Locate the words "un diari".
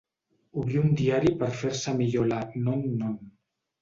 0.83-1.33